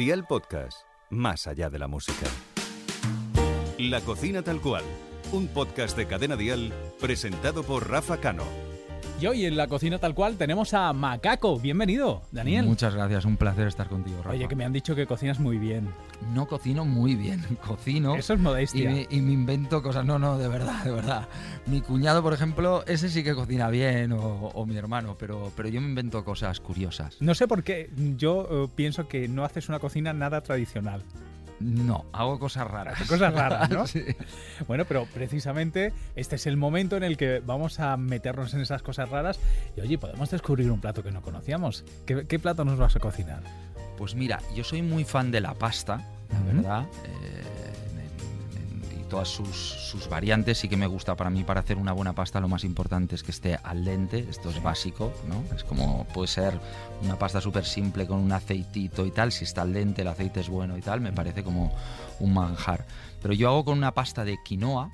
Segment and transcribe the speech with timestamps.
[0.00, 2.26] Dial Podcast, más allá de la música.
[3.76, 4.82] La cocina tal cual,
[5.30, 8.44] un podcast de Cadena Dial presentado por Rafa Cano.
[9.20, 11.58] Y hoy en la cocina tal cual tenemos a Macaco.
[11.60, 12.64] Bienvenido, Daniel.
[12.64, 14.30] Muchas gracias, un placer estar contigo, Rafa.
[14.30, 15.88] Oye, que me han dicho que cocinas muy bien.
[16.32, 18.14] No cocino muy bien, cocino.
[18.14, 18.90] Eso es modestia.
[18.90, 20.06] Y me, y me invento cosas.
[20.06, 21.28] No, no, de verdad, de verdad.
[21.66, 24.18] Mi cuñado, por ejemplo, ese sí que cocina bien, o,
[24.54, 27.16] o mi hermano, pero, pero yo me invento cosas curiosas.
[27.20, 31.02] No sé por qué, yo eh, pienso que no haces una cocina nada tradicional.
[31.60, 32.98] No, hago cosas raras.
[33.06, 33.86] Cosas raras, ¿no?
[33.90, 34.02] Sí.
[34.66, 38.82] Bueno, pero precisamente este es el momento en el que vamos a meternos en esas
[38.82, 39.38] cosas raras
[39.76, 41.84] y oye, podemos descubrir un plato que no conocíamos.
[42.06, 43.42] ¿Qué, qué plato nos vas a cocinar?
[43.98, 46.02] Pues mira, yo soy muy fan de la pasta,
[46.32, 46.86] la verdad.
[47.04, 47.42] eh,
[49.10, 52.40] todas sus, sus variantes sí que me gusta para mí para hacer una buena pasta
[52.40, 56.28] lo más importante es que esté al dente esto es básico no es como puede
[56.28, 56.58] ser
[57.02, 60.40] una pasta súper simple con un aceitito y tal si está al dente el aceite
[60.40, 61.74] es bueno y tal me parece como
[62.20, 62.86] un manjar.
[63.22, 64.90] Pero yo hago con una pasta de quinoa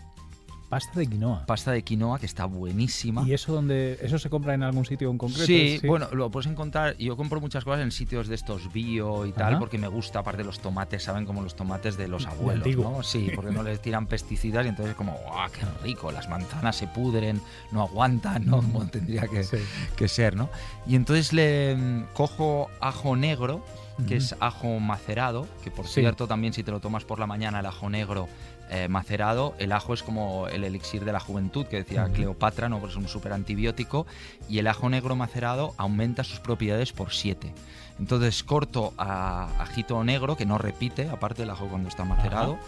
[0.68, 1.46] Pasta de quinoa.
[1.46, 5.10] pasta de quinoa que está buenísima ¿Y eso donde eso se compra en algún sitio
[5.10, 5.46] en concreto?
[5.46, 6.96] Sí, bueno, lo puedes encontrar.
[6.98, 10.38] Yo compro muchas cosas en sitios de estos bio y tal, porque me gusta, aparte
[10.38, 12.66] de los tomates, saben como los tomates de los abuelos.
[12.76, 13.02] ¿no?
[13.04, 16.10] Sí, porque no les tiran pesticidas y entonces es como, ¡guau, qué rico!
[16.10, 18.56] Las manzanas se pudren, no aguantan, ¿no?
[18.56, 19.58] Como tendría que, Sí.
[19.96, 20.48] que ser, ¿no?
[20.86, 23.64] Y entonces le mm, cojo ajo negro,
[24.08, 26.00] que es ajo macerado, que por Sí.
[26.00, 28.28] cierto también si te lo tomas por la mañana el ajo negro
[28.68, 32.08] eh, macerado, el ajo es como el elixir de la juventud que decía.
[32.12, 32.78] Cleopatra, ¿no?
[32.80, 34.06] Porque es un súper antibiótico
[34.48, 37.52] y el ajo negro macerado aumenta sus propiedades por 7.
[38.00, 42.58] Entonces corto a ajito negro, que no repite, aparte del ajo cuando está macerado.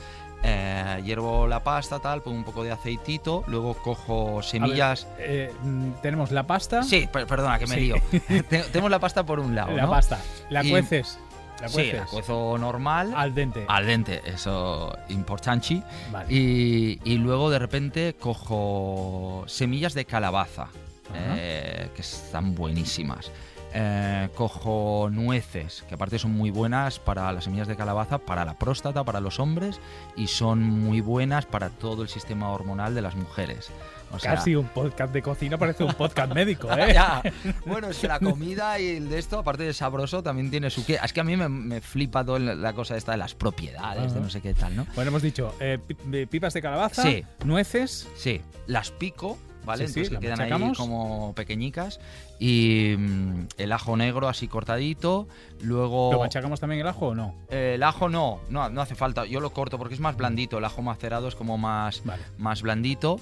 [0.42, 5.06] Eh, hiervo la pasta, tal, pongo un poco de aceitito, luego cojo ver, semillas.
[5.19, 6.83] eh, mm, tenemos la pasta.
[6.83, 7.81] Sí, per- perdona, que me Sí.
[7.81, 7.97] lío.
[8.48, 9.91] Te- Tenemos la pasta por un lado, La ¿no?
[9.91, 10.19] pasta.
[10.50, 11.19] La Y- cueces.
[11.61, 13.12] La Sí, la cuezo normal.
[13.16, 13.64] Al dente.
[13.66, 15.83] Al dente, eso importante.
[16.12, 16.32] Vale.
[16.32, 20.69] Y, y luego de repente cojo semillas de calabaza,
[21.15, 23.32] eh, que están buenísimas.
[23.74, 28.54] Eh, cojo nueces, que aparte son muy buenas para las semillas de calabaza, para la
[28.54, 29.78] próstata, para los hombres,
[30.16, 33.70] y son muy buenas para todo el sistema hormonal de las mujeres.
[34.10, 36.94] O sea, Casi un podcast de cocina parece un podcast médico, ¿eh?
[36.94, 37.20] ya.
[37.66, 40.86] Bueno, es que la comida y el de esto, aparte de sabroso, también tiene su
[40.86, 40.98] qué.
[41.04, 44.20] Es que a mí me, me flipa toda la cosa esta de las propiedades, de
[44.20, 44.86] no sé qué tal, ¿no?
[44.94, 45.78] Bueno, hemos dicho eh,
[46.10, 47.22] eh, pipas de calabaza, Sí.
[47.44, 48.08] nueces.
[48.16, 49.36] Sí, las pico,
[49.68, 49.86] ¿vale?
[49.86, 52.00] Sí, Entonces que quedan ahí como pequeñicas.
[52.40, 55.28] Y mm, el ajo negro así cortadito.
[55.60, 56.12] Luego.
[56.12, 57.34] ¿Lo machacamos también el ajo o no?
[57.50, 59.24] eh, el ajo no, no, no hace falta.
[59.26, 60.58] Yo lo corto porque es más blandito.
[60.58, 62.22] El ajo macerado es como más, Vale.
[62.38, 63.20] más blandito.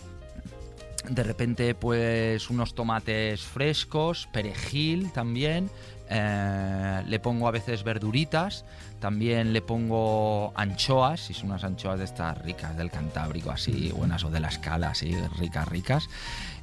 [1.09, 5.71] De repente, pues unos tomates frescos, perejil también.
[6.09, 8.65] eh, le pongo a veces verduritas.
[9.00, 14.25] También le pongo anchoas, y son unas anchoas de estas ricas del Cantábrico, así buenas,
[14.25, 16.09] o de la escala, así ricas, ricas.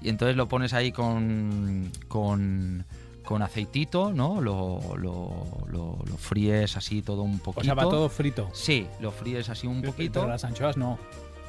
[0.02, 2.86] Y entonces lo pones ahí con, con,
[3.24, 4.42] con aceitito, ¿no?
[4.42, 7.64] Lo, lo, lo- lo fríes así todo un O poquito.
[7.66, 8.50] sea, va todo frito.
[8.54, 10.22] Sí, lo fríes así un poquito.
[10.22, 10.98] Pero las anchoas no.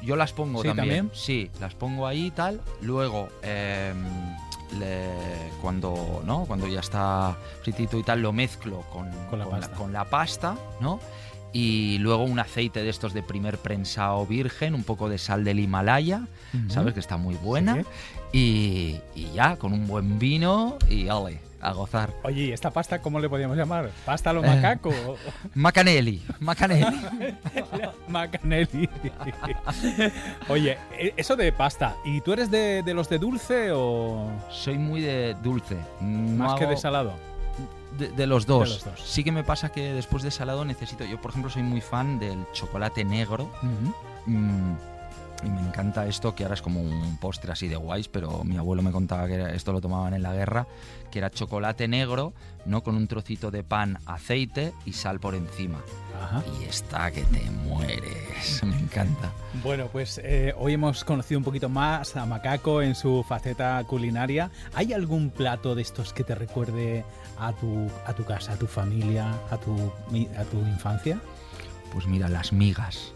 [0.05, 1.07] Yo las pongo Sí, también.
[1.07, 1.11] ¿también?
[1.13, 2.61] Sí, las pongo ahí y tal.
[2.81, 3.93] Luego, eh,
[4.79, 6.45] le- cuando, ¿no?
[6.45, 9.75] cuando ya está fritito y tal, lo mezclo con, Con la pasta.
[9.75, 10.99] con la pasta, ¿no?
[11.53, 15.59] Y luego un aceite de estos de primer prensado virgen, un poco de sal del
[15.59, 16.27] Himalaya,
[16.67, 16.93] ¿sabes?
[16.93, 17.75] Que está muy buena.
[18.31, 18.99] Sí.
[19.15, 22.11] Y, y ya, con un buen vino y ale, a gozar.
[22.23, 23.89] Oye, ¿y esta pasta cómo le podríamos llamar?
[24.05, 24.47] ¿Pasta a lo Eh.
[24.47, 24.91] macaco?
[25.53, 27.01] Macanelli, Macanelli.
[28.07, 28.89] Macanelli.
[30.49, 31.95] Oye, e- eso de pasta.
[32.03, 35.77] ¿Y tú eres de, de los de dulce o Soy muy de dulce.
[36.01, 37.13] No más que de salado?
[37.97, 38.67] De, de los dos.
[38.69, 38.99] De los dos.
[39.09, 41.05] Sí que me pasa que después de salado necesito.
[41.05, 43.49] Yo, por ejemplo, soy muy fan del chocolate negro.
[44.25, 44.73] mm,
[45.43, 48.57] y me encanta esto, que ahora es como un postre así de guays, pero mi
[48.57, 50.67] abuelo me contaba que esto lo tomaban en la guerra,
[51.11, 52.33] que era chocolate negro,
[52.65, 52.83] ¿no?
[52.83, 55.79] Con un trocito de pan, aceite y sal por encima.
[56.21, 56.43] Ajá.
[56.59, 58.63] Y está que te mueres.
[58.63, 59.31] Me encanta.
[59.63, 64.51] Bueno, pues eh, hoy hemos conocido un poquito más a Macaco en su faceta culinaria.
[64.73, 67.03] ¿Hay algún plato de estos que te recuerde
[67.37, 69.75] a tu, a tu casa, a tu familia, a tu,
[70.37, 71.19] a tu infancia?
[71.91, 73.14] Pues mira, las migas.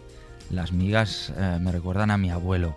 [0.49, 2.75] Las migas eh, me recuerdan a mi abuelo,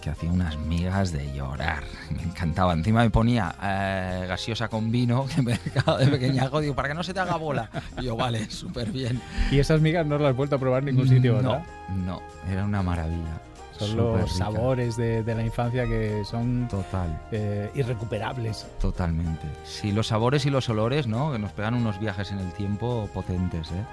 [0.00, 1.84] que hacía unas migas de llorar.
[2.10, 2.72] Me encantaba.
[2.72, 6.60] Encima me ponía eh, gaseosa con vino, que me dejaba de pequeñajo.
[6.60, 7.70] Digo, para que no se te haga bola.
[8.00, 9.20] Y yo, vale, súper bien.
[9.52, 11.62] Y esas migas no las has vuelto a probar en ningún sitio, ¿verdad?
[11.90, 13.40] No, no, era una maravilla.
[13.78, 18.66] Son los sabores de, de la infancia que son Total, eh, irrecuperables.
[18.80, 19.46] totalmente.
[19.64, 21.32] Sí, los sabores y los olores, ¿no?
[21.32, 23.84] Que nos pegan unos viajes en el tiempo potentes, ¿eh?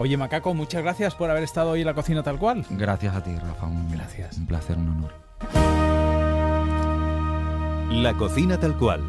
[0.00, 2.64] Oye, Macaco, muchas gracias por haber estado hoy en la cocina tal cual.
[2.70, 3.66] Gracias a ti, Rafa.
[3.66, 4.38] Un, Gracias.
[4.38, 5.12] Un placer, un honor.
[7.90, 9.02] La cocina tal cual,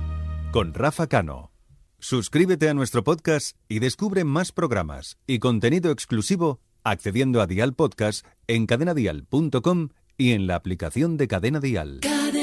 [0.52, 1.54] con Rafa Cano.
[2.00, 8.26] Suscríbete a nuestro podcast y descubre más programas y contenido exclusivo accediendo a Dial Podcast
[8.48, 12.02] en cadenadial.com y en la aplicación de Cadena Dial.
[12.02, 12.41] Cadena